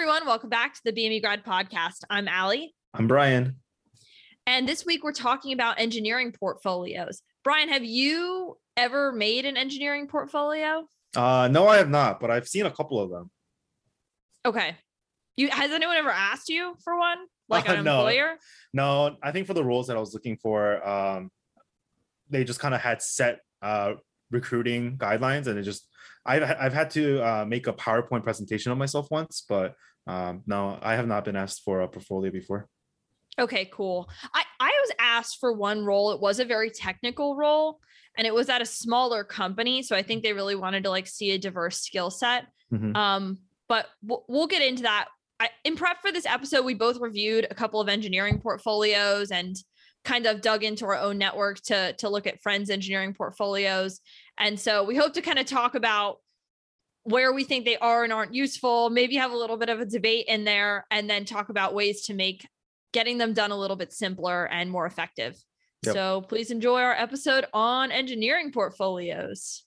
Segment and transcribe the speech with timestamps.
[0.00, 0.26] everyone.
[0.26, 2.04] Welcome back to the BME Grad Podcast.
[2.08, 2.74] I'm Allie.
[2.94, 3.56] I'm Brian.
[4.46, 7.20] And this week we're talking about engineering portfolios.
[7.44, 10.86] Brian, have you ever made an engineering portfolio?
[11.14, 13.30] Uh, no, I have not, but I've seen a couple of them.
[14.46, 14.74] Okay.
[15.36, 17.18] You has anyone ever asked you for one?
[17.50, 17.98] Like Uh, an no.
[17.98, 18.38] employer?
[18.72, 21.30] No, I think for the roles that I was looking for, um,
[22.30, 23.92] they just kind of had set uh,
[24.30, 25.86] recruiting guidelines, and it just
[26.24, 29.74] I've I've had to uh, make a PowerPoint presentation of myself once, but
[30.10, 32.68] um, no, I have not been asked for a portfolio before.
[33.38, 34.10] Okay, cool.
[34.34, 36.10] I, I was asked for one role.
[36.10, 37.78] It was a very technical role
[38.18, 39.82] and it was at a smaller company.
[39.82, 42.46] So I think they really wanted to like see a diverse skill set.
[42.72, 42.96] Mhm.
[42.96, 43.38] Um,
[43.68, 45.08] but we'll, we'll get into that.
[45.38, 49.56] I, in prep for this episode, we both reviewed a couple of engineering portfolios and
[50.04, 54.00] kind of dug into our own network to to look at friends' engineering portfolios.
[54.38, 56.16] And so we hope to kind of talk about
[57.04, 59.86] where we think they are and aren't useful, maybe have a little bit of a
[59.86, 62.46] debate in there, and then talk about ways to make
[62.92, 65.36] getting them done a little bit simpler and more effective.
[65.86, 65.94] Yep.
[65.94, 69.64] So please enjoy our episode on engineering portfolios.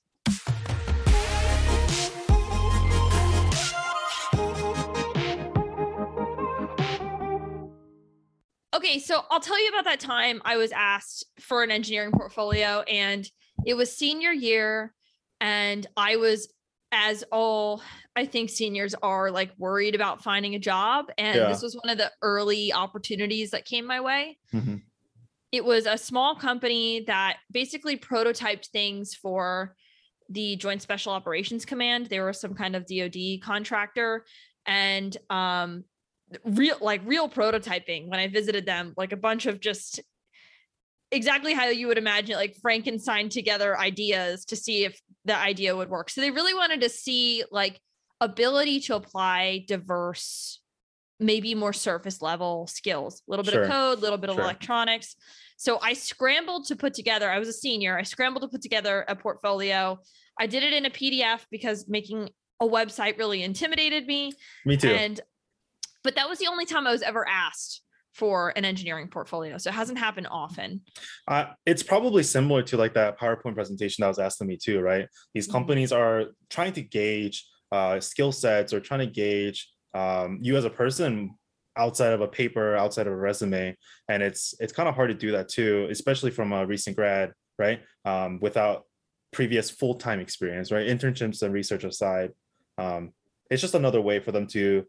[8.75, 12.81] Okay, so I'll tell you about that time I was asked for an engineering portfolio,
[12.81, 13.27] and
[13.65, 14.93] it was senior year,
[15.39, 16.52] and I was,
[16.93, 17.81] as all
[18.15, 21.07] I think seniors are, like worried about finding a job.
[21.17, 21.47] And Yeah.
[21.47, 24.37] this was one of the early opportunities that came my way.
[24.53, 24.83] Mhm.
[25.51, 29.75] It was a small company that basically prototyped things for
[30.29, 32.05] the Joint Special Operations Command.
[32.07, 34.25] They were some kind of DoD contractor,
[34.65, 35.83] and um,
[36.45, 38.07] real like real prototyping.
[38.07, 39.99] When I visited them, like a bunch of just
[41.13, 45.89] exactly how you would imagine like Frankenstein together ideas to see if the idea would
[45.89, 46.09] work.
[46.09, 47.79] So they really wanted to see like
[48.19, 50.59] ability to apply diverse
[51.19, 53.63] maybe more surface level skills a little bit Sure.
[53.63, 54.43] of code a little bit of Sure.
[54.43, 55.15] electronics
[55.57, 59.05] so i scrambled to put together i was a senior i scrambled to put together
[59.07, 59.97] a portfolio
[60.39, 62.29] i did it in a pdf because making
[62.59, 64.33] a website really intimidated me
[64.65, 64.89] Me too.
[64.89, 65.21] and
[66.03, 67.82] but that was the only time i was ever asked
[68.13, 70.81] for an engineering portfolio so it hasn't happened often
[71.27, 74.79] Uh, it's probably similar to like that PowerPoint presentation that was asked of me too,
[74.81, 75.07] right?
[75.33, 75.51] These Mhm.
[75.51, 80.65] companies are trying to gauge uh, skill sets or trying to gauge um, you as
[80.65, 81.31] a person
[81.75, 83.75] outside of a paper, outside of a resume,
[84.09, 87.33] and it's it's kind of hard to do that too, especially from a recent grad,
[87.57, 87.81] right?
[88.05, 88.85] Um, without
[89.31, 90.87] previous full time experience, right?
[90.87, 92.31] Internships and research aside,
[92.77, 93.11] um,
[93.49, 94.85] it's just another way for them to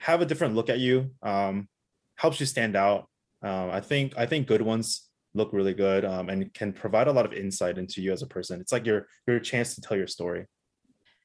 [0.00, 1.10] have a different look at you.
[1.22, 1.68] Um,
[2.16, 3.08] helps you stand out.
[3.42, 5.02] Um, I think I think good ones
[5.34, 8.26] look really good um, and can provide a lot of insight into you as a
[8.26, 8.60] person.
[8.60, 10.46] It's like your your chance to tell your story.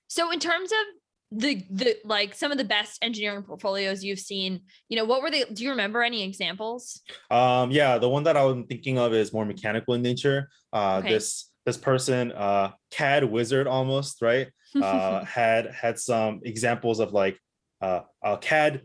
[0.07, 4.61] So in terms of the the like some of the best engineering portfolios you've seen,
[4.89, 5.45] you know, what were they?
[5.45, 7.01] Do you remember any examples?
[7.31, 10.49] Um, yeah, the one that I'm thinking of is more mechanical in nature.
[10.73, 11.13] Uh, Okay.
[11.13, 14.49] This this person, uh, CAD wizard almost, right?
[14.75, 17.39] Uh, had had some examples of like
[17.81, 18.81] uh, uh, CAD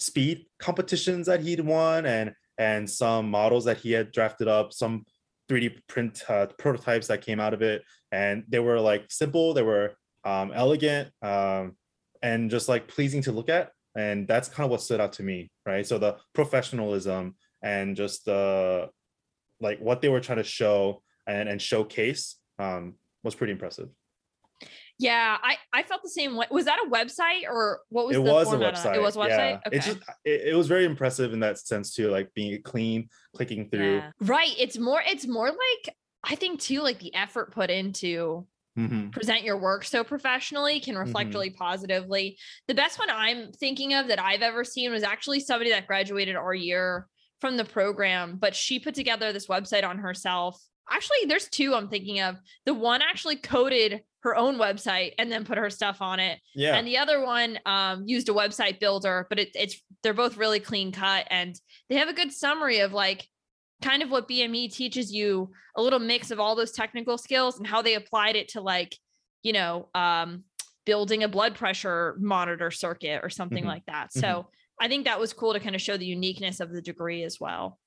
[0.00, 5.04] speed competitions that he'd won, and and some models that he had drafted up, some
[5.50, 9.62] 3D print uh, prototypes that came out of it, and they were like simple, they
[9.62, 9.94] were
[10.24, 11.76] um, elegant, um,
[12.22, 13.70] and just like pleasing to look at.
[13.96, 15.86] And that's kind of what stood out to me, right?
[15.86, 18.88] So the professionalism and just the
[19.60, 23.88] like what they were trying to show and, and showcase um, was pretty impressive.
[25.00, 26.46] Yeah, I I felt the same way.
[26.50, 28.96] Was that a website or what was it the was a format on website.
[28.96, 29.28] It was a website.
[29.28, 29.60] Yeah.
[29.66, 29.76] Okay.
[29.76, 33.70] It just it, it was very impressive in that sense too, like being clean, clicking
[33.70, 33.96] through.
[33.96, 34.10] Yeah.
[34.20, 34.54] Right.
[34.58, 35.02] It's more.
[35.06, 38.46] It's more like I think too, like the effort put into
[38.78, 39.10] Mhm.
[39.10, 41.34] present your work so professionally can reflect Mhm.
[41.34, 42.38] really positively.
[42.68, 46.36] The best one I'm thinking of that I've ever seen was actually somebody that graduated
[46.36, 47.08] our year
[47.40, 50.62] from the program, but she put together this website on herself.
[50.88, 52.36] Actually, there's two I'm thinking of.
[52.66, 56.38] The one actually coded her own website and then put her stuff on it.
[56.54, 56.76] Yeah.
[56.76, 60.60] And the other one um, used a website builder, but it, it's they're both really
[60.60, 61.58] clean cut and
[61.88, 63.26] they have a good summary of like
[63.82, 67.66] kind of what BME teaches you, a little mix of all those technical skills and
[67.66, 68.94] how they applied it to like,
[69.42, 70.44] you know, um,
[70.84, 73.68] building a blood pressure monitor circuit or something Mhm.
[73.68, 74.12] like that.
[74.12, 74.48] So
[74.80, 77.38] I think that was cool to kind of show the uniqueness of the degree as
[77.40, 77.78] well.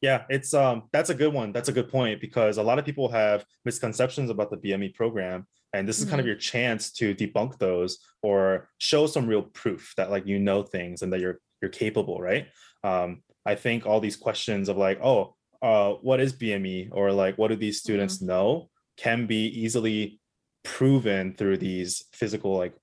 [0.00, 1.52] Yeah, it's um that's a good one.
[1.52, 5.46] That's a good point because a lot of people have misconceptions about the BME program
[5.74, 6.28] and this is kind of Mhm.
[6.30, 11.02] your chance to debunk those or show some real proof that like you know things
[11.02, 12.48] and that you're you're capable, right?
[12.84, 17.38] Um I think all these questions of like, oh, uh what is BME or like
[17.38, 20.20] what do these students know can be easily
[20.64, 22.74] proven through these physical like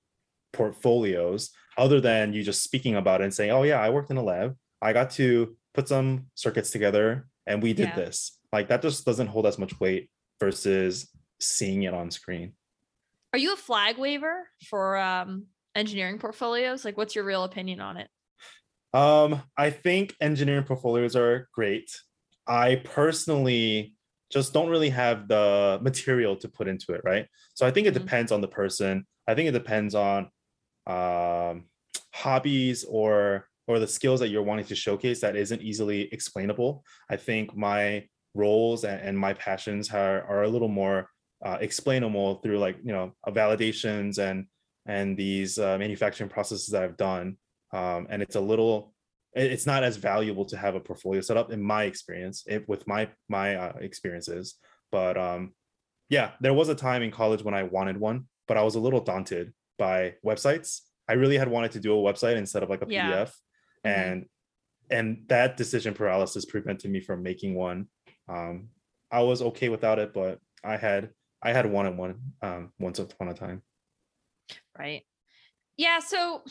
[0.53, 4.18] portfolios other than you just speaking about it and saying, "Oh yeah, I worked in
[4.18, 4.56] a lab.
[4.81, 7.96] I got to put some circuits together and we did Yeah.
[7.96, 10.10] this." Like that just doesn't hold as much weight
[10.40, 11.10] versus
[11.40, 12.54] seeing it on screen.
[13.34, 16.84] Are you a flag waver for um, engineering portfolios?
[16.84, 18.10] Like, what's your real opinion on it?
[18.94, 21.90] Um, I think engineering portfolios are great.
[22.48, 23.94] I personally
[24.31, 27.28] just don't really have the material to put into it, right?
[27.54, 28.02] So I think it Mhm.
[28.02, 29.06] depends on the person.
[29.28, 30.31] I think it depends on
[30.88, 31.70] um,
[32.14, 36.83] hobbies or or the skills that you're wanting to showcase that isn't easily explainable.
[37.07, 41.07] I think my roles and, and my passions are, are a little more
[41.45, 44.48] uh, explainable through like you know uh, validations and
[44.88, 47.38] and these uh, manufacturing processes that I've done
[47.71, 48.94] um, and it's a little
[49.33, 52.88] it's not as valuable to have a portfolio set up in my experience it, with
[52.88, 54.56] my my uh, experiences
[54.92, 55.54] but um
[56.10, 58.80] yeah there was a time in college when i wanted one but i was a
[58.80, 62.81] little daunted by websites i really had wanted to do a website instead of like
[62.81, 63.25] a pdf Yeah.
[63.25, 63.31] Mhm.
[63.84, 64.26] And
[64.92, 67.88] and that decision paralysis prevented me from making one
[68.28, 68.70] um
[69.12, 71.12] i was okay without it but i had
[71.44, 73.62] i had one on one um once upon a time
[74.78, 75.04] right?
[75.78, 76.44] Yeah, so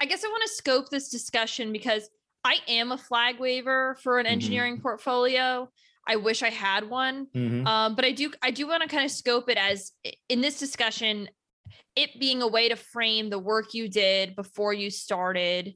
[0.00, 2.08] I guess I want to scope this discussion because
[2.44, 4.30] I am a flag waver for an Mhm.
[4.30, 5.70] engineering portfolio.
[6.06, 7.26] I wish I had one.
[7.34, 7.66] Mhm.
[7.66, 9.92] Um, but I do I do want to kind of scope it as
[10.28, 11.28] in this discussion,
[11.96, 15.74] it being a way to frame the work you did before you started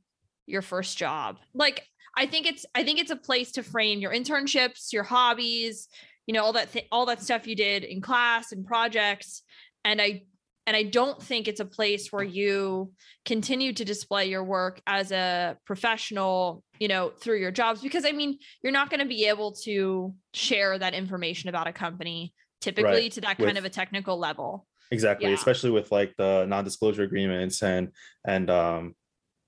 [0.53, 1.39] your first job.
[1.55, 5.89] Like I think it's I think it's a place to frame your internships, your hobbies,
[6.27, 9.43] you know, all that th- all that stuff you did in class and projects.
[9.85, 10.23] And I
[10.67, 12.93] and I don't think it's a place where you
[13.25, 18.13] continue to display your work as a professional, you know, through your jobs because I
[18.13, 22.91] mean, you're not going to be able to share that information about a company typically
[22.93, 24.69] Right, to that kind with- of a technical level.
[24.93, 25.35] exactly Yeah.
[25.35, 27.89] especially with like the non-disclosure agreements and
[28.27, 28.95] and um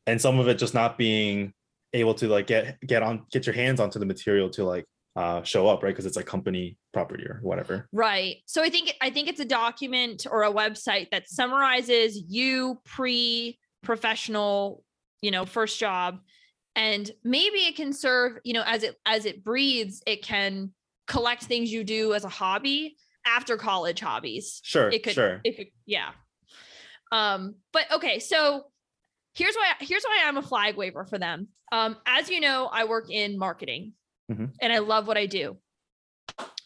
[0.06, 1.52] and some of it just not being
[1.92, 4.84] able to like get get on get your hands onto the material to like
[5.16, 8.38] uh show up right because it's like company property or whatever Right.
[8.46, 14.82] So I think I think it's a document or a website that summarizes you pre-professional,
[15.22, 16.18] you know, first job
[16.74, 20.72] and maybe it can serve, you know, as it as it breathes, it can
[21.06, 24.60] collect things you do as a hobby after college hobbies.
[24.64, 26.10] sure It could sure it could yeah.
[27.12, 28.64] Um but okay, so
[29.34, 31.48] here's why here's why I'm a flag waver for them.
[31.72, 33.92] Um as you know, I work in marketing
[34.30, 34.52] Mhm.
[34.60, 35.58] and I love what I do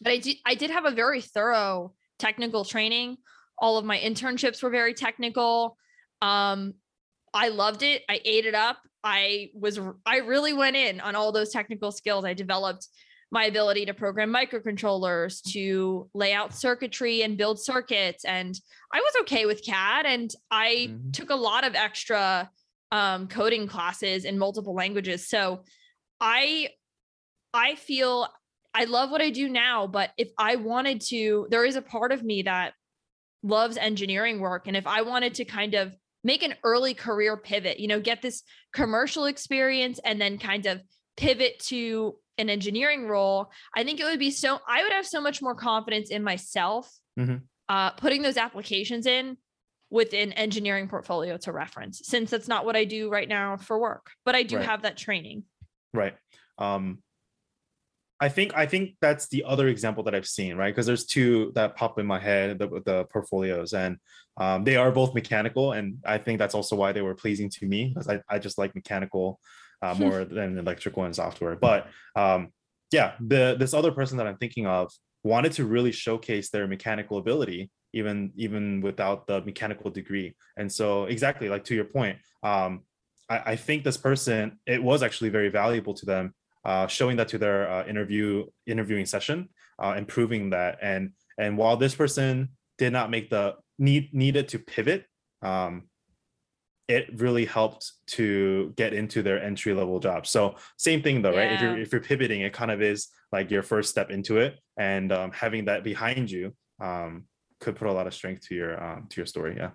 [0.00, 3.16] but I did I did have a very thorough technical training.
[3.58, 5.76] All of my internships were very technical.
[6.22, 6.74] Um,
[7.34, 8.02] I loved it.
[8.08, 8.78] I ate it up.
[9.02, 12.24] I was I really went in on all those technical skills.
[12.24, 12.86] I developed
[13.30, 18.58] my ability to program microcontrollers, to lay out circuitry and build circuits, and
[18.92, 20.06] I was okay with CAD.
[20.06, 21.12] And I Mhm.
[21.12, 22.50] took a lot of extra
[22.92, 25.28] um, coding classes in multiple languages.
[25.28, 25.62] So
[26.20, 26.70] I
[27.54, 28.28] I feel
[28.74, 32.12] I love what I do now, but if I wanted to, there is a part
[32.12, 32.74] of me that
[33.42, 34.66] loves engineering work.
[34.66, 35.94] And if I wanted to kind of
[36.24, 38.42] make an early career pivot, you know, get this
[38.72, 40.82] commercial experience and then kind of
[41.16, 45.20] pivot to an engineering role, I think it would be so, I would have so
[45.20, 47.42] much more confidence in myself Mhm.
[47.68, 49.36] uh, putting those applications in
[49.90, 53.78] with an engineering portfolio to reference, since that's not what I do right now for
[53.78, 54.66] work, but I do Right.
[54.66, 55.44] have that training.
[55.94, 56.14] right
[56.58, 56.98] um
[58.20, 61.50] i think i think that's the other example that i've seen right because there's two
[61.54, 63.96] that pop in my head the, the portfolios and
[64.36, 67.64] um, they are both mechanical and i think that's also why they were pleasing to
[67.66, 69.40] me because I, I just like mechanical
[69.80, 72.48] uh, more than electrical and software but um,
[72.92, 74.92] yeah the this other person that i'm thinking of
[75.24, 80.34] wanted to really showcase their mechanical ability even even without the mechanical degree.
[80.56, 82.82] And so exactly like to your point um,
[83.28, 87.28] I, I think this person it was actually very valuable to them uh, showing that
[87.28, 89.48] to their uh, interview interviewing session
[89.82, 90.78] uh, and proving that.
[90.82, 95.06] And and while this person did not make the need needed to pivot
[95.42, 95.84] um,
[96.88, 100.26] it really helped to get into their entry level job.
[100.26, 101.52] So same thing though right?
[101.52, 104.58] If you're if you're pivoting it kind of is like your first step into it.
[104.76, 107.24] And um, having that behind you um,
[107.60, 109.70] could put a lot of strength to your um, to your story yeah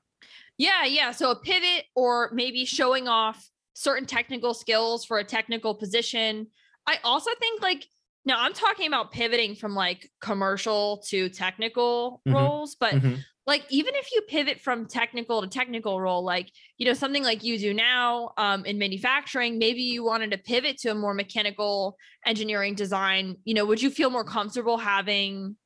[0.58, 1.12] Yeah, yeah.
[1.12, 6.48] So a pivot or maybe showing off certain technical skills for a technical position.
[6.86, 7.88] I also think like
[8.26, 12.34] now I'm talking about pivoting from like commercial to technical Mhm.
[12.36, 13.26] roles, but Mhm.
[13.46, 17.44] like even if you pivot from technical to technical role, like you know something like
[17.44, 21.98] you do now um, in manufacturing, maybe you wanted to pivot to a more mechanical
[22.26, 23.36] engineering design.
[23.44, 25.58] You know, would you feel more comfortable having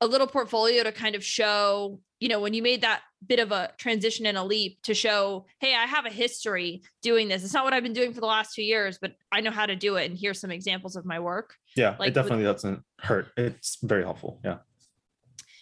[0.00, 3.52] a little portfolio to kind of show you know when you made that bit of
[3.52, 7.44] a transition and a leap to show hey i have a history doing this.
[7.44, 9.66] It's not what i've been doing for the last two years but i know how
[9.66, 11.54] to do it and here's some examples of my work.
[11.76, 13.28] Yeah Like, it definitely doesn't hurt.
[13.36, 14.58] It's very helpful yeah.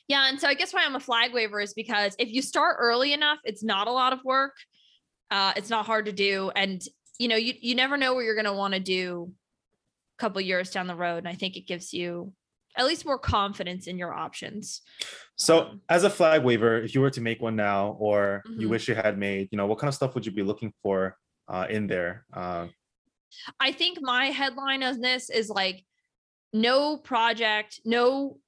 [0.09, 2.77] Yeah and so i guess why i'm a flag waver is because if you start
[2.79, 4.55] early enough it's not a lot of work
[5.31, 6.83] uh, it's not hard to do and
[7.19, 9.33] you know you, you never know what you're going to want to do
[10.17, 12.33] a couple years down the road and i think it gives you
[12.77, 14.83] at least more confidence in your options
[15.37, 18.69] so Um, as a flag waver if you were to make one now or you
[18.69, 18.71] Mhm.
[18.71, 21.17] wish you had made you know what kind of stuff would you be looking for
[21.49, 22.67] uh, in there uh,
[23.61, 25.85] I think my headline on this is like
[26.53, 28.39] no project, no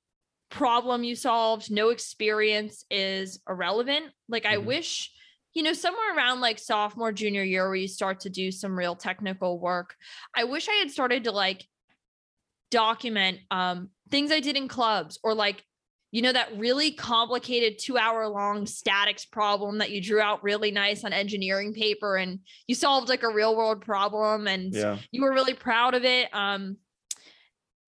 [0.51, 4.13] problem you solved, no experience is irrelevant.
[4.29, 4.67] Like I Mhm.
[4.67, 5.13] wish,
[5.55, 8.97] you know, somewhere around like sophomore, junior year where you start to do some real
[8.97, 9.97] technical work.
[10.35, 11.67] I wish I had started to like
[12.71, 15.63] document um things I did in clubs or like
[16.13, 20.71] you know that really complicated 2 hour long statics problem that you drew out really
[20.71, 25.23] nice on engineering paper and you solved like a real world problem and yeah you
[25.23, 26.35] were really proud of it.
[26.35, 26.77] Um,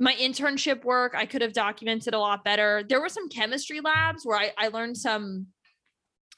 [0.00, 2.84] my internship work, I could have documented a lot better.
[2.88, 5.46] There were some chemistry labs where I, I learned some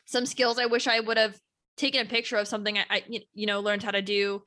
[0.07, 0.59] some skills.
[0.59, 1.39] I wish I would have
[1.77, 4.43] taken a picture of something I, you know learned how to do.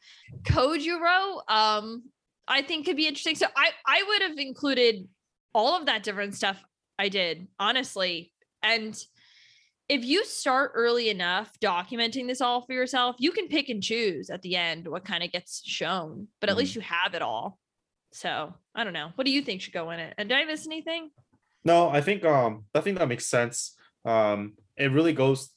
[0.45, 2.03] Code you wrote, um,
[2.47, 3.35] I think could be interesting.
[3.35, 5.07] So I I would have included
[5.53, 6.63] all of that different stuff
[6.99, 8.31] I did honestly,
[8.61, 9.01] and
[9.89, 14.29] if you start early enough documenting this all for yourself, you can pick and choose
[14.29, 17.59] at the end what kind of gets shown, but at least you have it all.
[18.13, 19.11] So I don't know.
[19.15, 20.13] What do you think should go in it?
[20.17, 21.09] And did I miss anything?
[21.65, 23.75] No, I think um I think that makes sense.
[24.05, 25.49] Um it really goes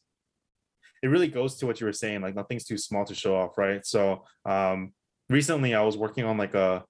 [1.02, 3.56] it really goes to what you were saying, like nothing's too small to show off,
[3.56, 3.84] right?
[3.86, 4.92] So um
[5.28, 6.84] recently I was working on like a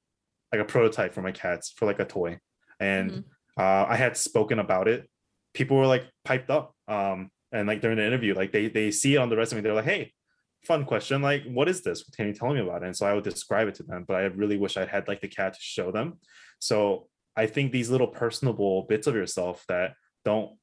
[0.53, 2.39] like a prototype for my cats for like a toy.
[2.81, 3.25] And Mhm.
[3.59, 5.09] uh I had spoken about it.
[5.55, 6.75] People were like piped up.
[6.89, 9.75] Um and like during the interview, like they they see it on the resume, they're
[9.75, 10.13] like, hey,
[10.65, 11.23] fun question.
[11.23, 12.03] Like, what is this?
[12.17, 12.87] Can you tell me about it?
[12.87, 15.21] And so I would describe it to them, but I really wish I'd had like
[15.21, 16.19] the cat to show them.
[16.59, 20.59] So I think these little personable bits of yourself that don't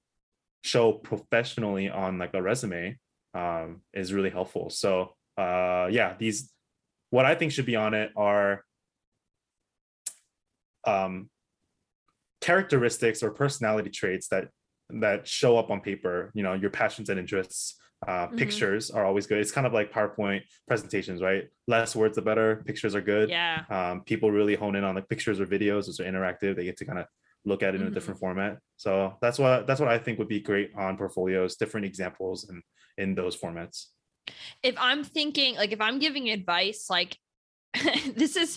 [0.63, 2.97] show professionally on like a resume
[3.33, 4.69] um, is really helpful.
[4.69, 6.51] So uh, yeah, these
[7.11, 8.63] what I think should be on it are
[10.85, 11.29] um,
[12.47, 14.45] characteristics or personality traits that
[14.89, 16.15] that show up on paper.
[16.37, 17.63] You know, your passions and interests.
[18.05, 18.37] Uh, Mhm.
[18.37, 19.39] Pictures are always good.
[19.43, 21.43] It's kind of like PowerPoint presentations, right?
[21.67, 22.49] Less words, the better.
[22.69, 23.63] Pictures are good Yeah.
[23.69, 26.77] um, people really hone in on like pictures or videos those are interactive they get
[26.81, 27.05] to kind of
[27.45, 28.91] look at it in a different format so
[29.23, 32.57] that's what that's what i think would be great on portfolios different examples and
[33.03, 33.77] in those formats
[34.69, 37.11] If I'm thinking, like, if I'm giving advice, like,
[38.21, 38.51] this is.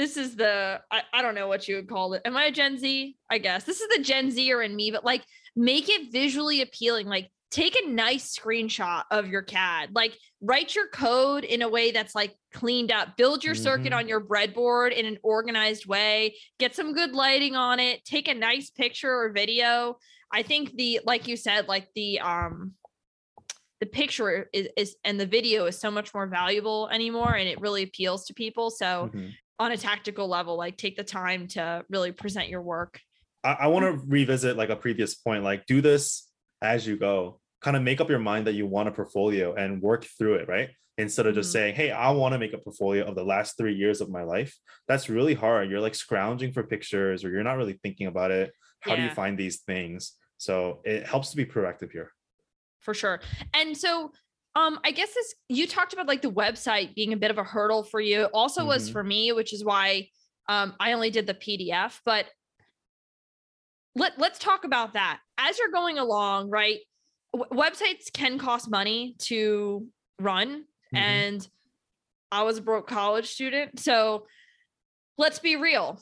[0.00, 2.22] This is the I, I don't know what you would call it.
[2.24, 3.14] Am I a Gen Z?
[3.30, 3.64] I guess.
[3.64, 5.22] This is the Gen Zer in me, but like
[5.54, 7.06] make it visually appealing.
[7.06, 9.90] Like take a nice screenshot of your CAD.
[9.94, 13.18] Like write your code in a way that's like cleaned up.
[13.18, 13.96] Build your circuit Mhm.
[13.96, 16.34] on your breadboard in an organized way.
[16.58, 18.02] Get some good lighting on it.
[18.06, 19.98] Take a nice picture or video.
[20.32, 22.72] I think the like you said, like the um
[23.80, 27.60] the picture is, is and the video is so much more valuable anymore and it
[27.60, 28.70] really appeals to people.
[28.70, 29.34] So Mhm.
[29.60, 32.98] On a tactical level, like take the time to really present your work.
[33.44, 36.28] i, I want to revisit like a previous point like do this
[36.62, 37.38] as you go.
[37.60, 40.48] Kind of make up your mind that you want a portfolio and work through it
[40.48, 40.70] right?
[40.96, 41.52] Instead of just Mhm.
[41.52, 44.22] saying hey i want to make a portfolio of the last three years of my
[44.22, 44.52] life.
[44.88, 45.68] That's really hard.
[45.70, 48.52] You're like scrounging for pictures or you're not really thinking about it.
[48.80, 50.00] How do you find these things?
[50.38, 52.10] So it helps to be proactive here.
[52.80, 53.20] For sure.
[53.52, 54.12] And so
[54.56, 57.44] um I guess this you talked about like the website being a bit of a
[57.44, 58.22] hurdle for you.
[58.24, 58.92] It Also was Mhm.
[58.92, 60.08] for me, which is why
[60.48, 62.26] um I only did the PDF, but
[63.94, 65.20] let let's talk about that.
[65.38, 66.78] As you're going along, right?
[67.34, 69.86] W- websites can cost money to
[70.20, 70.64] run
[70.94, 70.98] Mhm.
[70.98, 71.48] and
[72.32, 74.26] I was a broke college student, so
[75.18, 76.00] let's be real.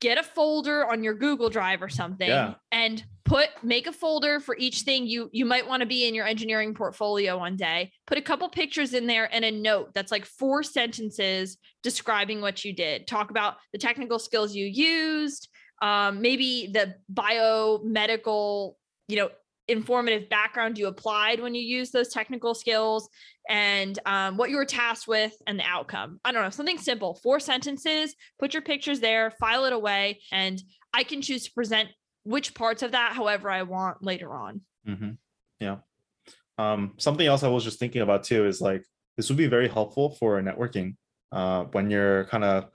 [0.00, 2.54] Get a folder on your Google Drive or something Yeah.
[2.72, 6.14] and put make a folder for each thing you you might want to be in
[6.14, 7.90] your engineering portfolio one day.
[8.06, 12.64] Put a couple pictures in there and a note that's like four sentences describing what
[12.64, 13.06] you did.
[13.06, 15.48] Talk about the technical skills you used,
[15.80, 18.74] um, maybe the biomedical,
[19.08, 19.30] you know,
[19.68, 23.08] informative background you applied when you used those technical skills
[23.48, 26.20] and um, what you were tasked with and the outcome.
[26.24, 30.62] I don't know, something simple, four sentences, put your pictures there, file it away, and
[30.92, 31.88] I can choose to present
[32.24, 34.62] which parts of that however I want later on.
[34.86, 35.18] Mhm.
[35.60, 35.78] Yeah.
[36.56, 38.84] Um, something else I was just thinking about too is like
[39.16, 40.96] this would be very helpful for networking
[41.32, 42.70] uh, when you're kind of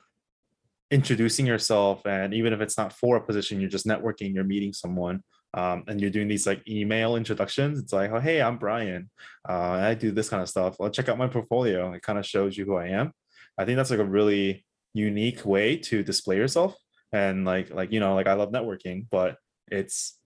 [0.91, 4.74] introducing yourself, and even if it's not for a position, you're just networking, you're meeting
[4.74, 5.24] someone.
[5.53, 9.10] Um, and you're doing these like email introductions, it's like, oh hey, I'm Brian.
[9.48, 10.75] Uh, I do this kind of stuff.
[10.79, 11.91] Well, check out my portfolio.
[11.94, 13.12] It kind of shows you who I am.
[13.58, 16.75] I think that's like a really unique way to display yourself.
[17.12, 19.38] And like like you know, like I love networking, but
[19.72, 20.18] it's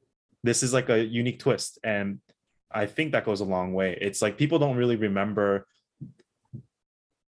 [0.44, 1.80] this is like a unique twist.
[1.84, 2.20] And
[2.70, 3.98] I think that goes a long way.
[4.02, 5.66] It's like people don't really remember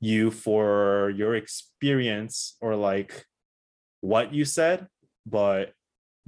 [0.01, 3.27] you for your experience or like
[4.01, 4.87] what you said,
[5.27, 5.73] but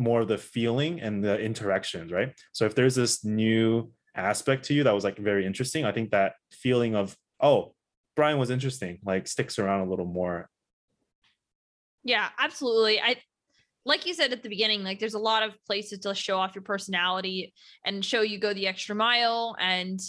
[0.03, 2.35] more of the feeling and the interactions, right?
[2.53, 6.11] So if there's this new aspect to you that was like very interesting, I think
[6.11, 7.75] that feeling of, oh,
[8.15, 10.49] Brian was interesting, like sticks around a little more.
[12.05, 13.01] Yeah, absolutely.
[13.01, 13.17] I
[13.85, 16.55] like you said at the beginning, like there's a lot of places to show off
[16.55, 17.53] your personality
[17.85, 20.01] and show you go the extra mile and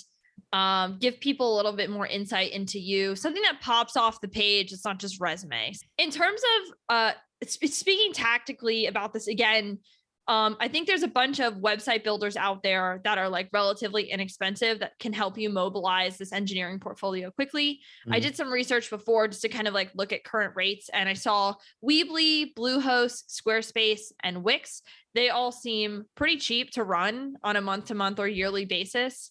[0.52, 4.28] um, give people a little bit more insight into you, something that pops off the
[4.28, 4.72] page.
[4.72, 5.74] It's not just resume.
[5.98, 7.12] In terms of uh,
[7.50, 9.80] speaking tactically about this again,
[10.28, 14.10] um, I think there's a bunch of website builders out there that are like relatively
[14.10, 17.82] inexpensive that can help you mobilize this engineering portfolio quickly.
[18.06, 18.14] Mm-hmm.
[18.14, 21.10] I did some research before just to kind of like look at current rates, and
[21.10, 24.82] I saw Weebly, Bluehost, Squarespace, and Wix.
[25.14, 29.30] They all seem pretty cheap to run on a month to month or yearly basis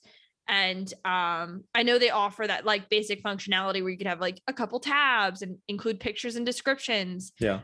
[0.49, 4.41] and um, i know they offer that like basic functionality where you could have like
[4.49, 7.61] a couple tabs and include pictures and descriptions yeah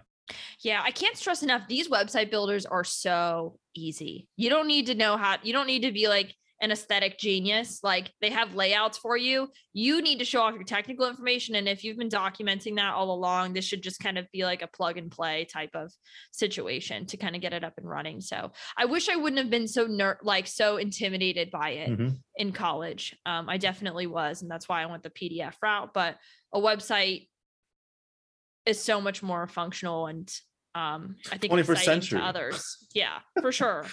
[0.62, 4.94] yeah i can't stress enough these website builders are so easy you don't need to
[4.94, 7.80] know how you don't need to be like an aesthetic genius.
[7.82, 9.48] Like they have layouts for you.
[9.72, 11.54] You need to show off your technical information.
[11.54, 14.62] And if you've been documenting that all along, this should just kind of be like
[14.62, 15.92] a plug and play type of
[16.32, 18.20] situation to kind of get it up and running.
[18.20, 22.14] So I wish I wouldn't have been so ner- like so intimidated by it mm-hmm.
[22.36, 23.16] in college.
[23.24, 24.42] Um, I definitely was.
[24.42, 25.94] And that's why I went the PDF route.
[25.94, 26.16] But
[26.52, 27.28] a website
[28.68, 30.30] is so much more functional and
[30.74, 32.76] um, I think 21st century to others.
[32.94, 33.86] Yeah, for sure.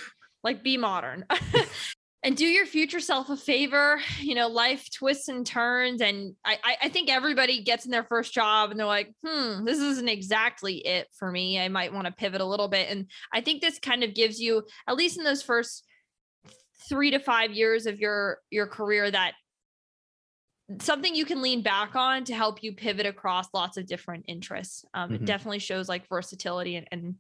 [0.44, 1.26] like be modern.
[2.24, 4.00] and do your future self a favor.
[4.20, 6.02] You know, life twists and turns.
[6.02, 9.80] And I, I think everybody gets in their first job and they're like, hmm, this
[9.80, 11.60] isn't exactly it for me.
[11.60, 12.90] I might want to pivot a little bit.
[12.90, 15.84] And I think this kind of gives you, at least in those first
[16.90, 19.34] three to five years of your your career, that
[20.80, 24.84] something you can lean back on to help you pivot across lots of different interests.
[24.94, 25.16] Um, mm-hmm.
[25.16, 27.16] It definitely shows like versatility and, and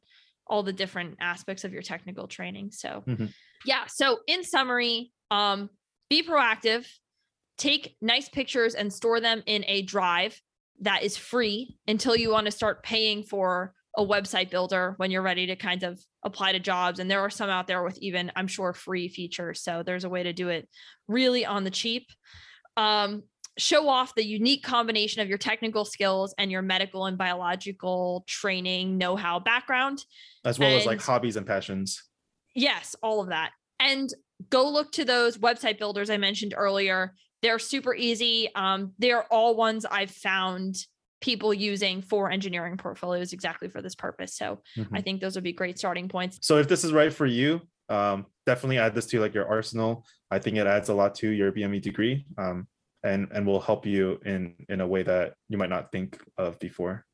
[0.47, 2.71] all the different aspects of your technical training.
[2.71, 3.25] So mm-hmm.
[3.65, 3.85] yeah.
[3.87, 5.69] So in summary, um,
[6.09, 6.87] be proactive,
[7.57, 10.39] take nice pictures and store them in a drive
[10.81, 15.21] that is free until you want to start paying for a website builder when you're
[15.21, 16.99] ready to kind of apply to jobs.
[16.99, 19.61] And there are some out there with even, I'm sure, free features.
[19.61, 20.67] So there's a way to do it
[21.07, 22.07] really on the cheap.
[22.75, 23.23] Um,
[23.57, 28.97] show off the unique combination of your technical skills and your medical and biological training
[28.97, 30.03] know-how background
[30.43, 32.03] as well and, as like hobbies and passions.
[32.53, 33.51] Yes all of that.
[33.79, 34.13] And
[34.49, 37.13] go look to those website builders i mentioned earlier.
[37.41, 38.49] They're super easy.
[38.55, 40.75] Um, they're all ones i've found
[41.21, 44.35] people using for engineering portfolios exactly for this purpose.
[44.35, 44.95] So mm-hmm.
[44.95, 46.39] i think those would be great starting points.
[46.41, 50.05] So if this is right for you um, definitely add this to like your arsenal.
[50.31, 52.25] I think it adds a lot to your bme degree.
[52.37, 52.67] Um,
[53.05, 56.59] and and will help you in in a way that you might not think of
[56.59, 57.05] before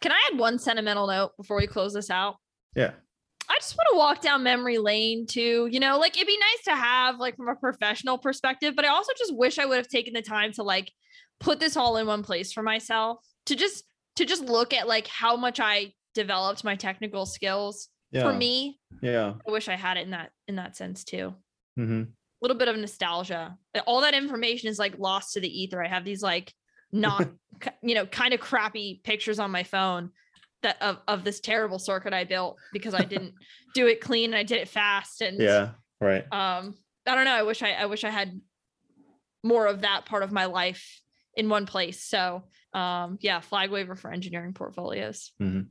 [0.00, 2.36] can i add one sentimental note before we close this out
[2.76, 2.92] yeah
[3.50, 5.68] I just want to walk down memory lane too.
[5.70, 8.88] You know, like it'd be nice to have like from a professional perspective, but I
[8.88, 10.92] also just wish I would have taken the time to like
[11.40, 13.84] put this all in one place for myself to just
[14.16, 18.22] to just look at like how much I developed my technical skills yeah.
[18.22, 18.78] for me.
[19.00, 19.34] Yeah.
[19.46, 21.34] I wish I had it in that in that sense too.
[21.78, 23.56] Mm-hmm little bit of nostalgia.
[23.86, 25.82] All that information is like lost to the ether.
[25.82, 26.52] I have these like
[26.92, 27.28] not
[27.82, 30.10] you know kind of crappy pictures on my phone
[30.62, 33.34] that of, of this terrible circuit I built because I didn't
[33.74, 35.70] do it clean and I did it fast and yeah
[36.00, 36.74] right um
[37.06, 38.40] I don't know I wish I I wish I had
[39.42, 41.00] more of that part of my life
[41.36, 45.62] in one place so um yeah flag waver for engineering portfolios mm-hmm.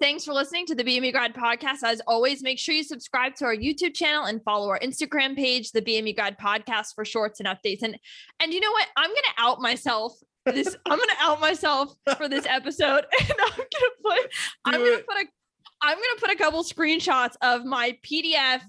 [0.00, 1.82] Thanks for listening to the BME Grad podcast.
[1.84, 5.72] As always, make sure you subscribe to our YouTube channel and follow our Instagram page,
[5.72, 7.82] the BME Grad podcast for shorts and updates.
[7.82, 7.98] And
[8.38, 8.86] and you know what?
[8.96, 10.12] I'm gonna out myself.
[10.46, 13.06] This I'm gonna out myself for this episode.
[13.20, 13.66] And I'm gonna
[14.04, 14.28] put Do
[14.66, 14.84] I'm it.
[14.84, 15.28] gonna put a
[15.82, 18.62] I'm gonna put a couple screenshots of my PDF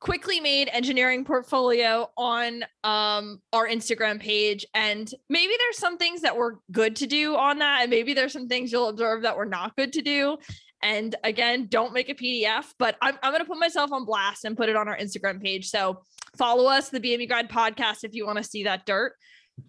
[0.00, 6.34] quickly made engineering portfolio on um our Instagram page and maybe there's some things that
[6.34, 9.46] were good to do on that and maybe there's some things you'll observe that were
[9.46, 10.38] not good to do.
[10.82, 14.46] And again don't make a PDF but I'm I'm going to put myself on blast
[14.46, 15.68] and put it on our Instagram page.
[15.68, 16.02] So
[16.36, 19.12] follow us the BME Grad podcast if you want to see that dirt.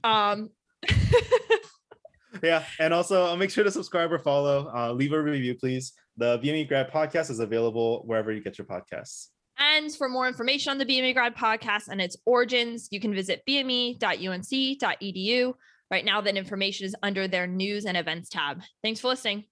[0.04, 0.50] Um
[2.42, 5.92] yeah and also uh, make sure to subscribe or follow uh, leave a review please.
[6.16, 10.72] The BME Grad podcast is available wherever you get your podcasts And for more information
[10.72, 13.94] on the BME Grad podcast and its origins, you can visit bme.unc.edu.
[15.92, 18.62] Right now, that information is under their news and events tab.
[18.82, 19.46] Thanks for listening.